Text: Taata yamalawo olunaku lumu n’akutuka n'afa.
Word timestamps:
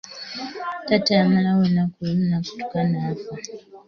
Taata 0.85 1.11
yamalawo 1.19 1.59
olunaku 1.61 1.97
lumu 2.05 2.23
n’akutuka 2.29 2.79
n'afa. 2.89 3.33